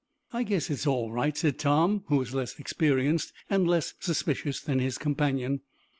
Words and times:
"I 0.33 0.41
guess 0.41 0.71
it's 0.71 0.87
all 0.87 1.11
right," 1.11 1.37
said 1.37 1.59
Tom, 1.59 2.05
who 2.07 2.15
was 2.17 2.33
less 2.33 2.57
experienced 2.57 3.33
and 3.51 3.67
less 3.67 3.93
suspicious 3.99 4.59
than 4.59 4.79
his 4.79 4.97
companion. 4.97 5.61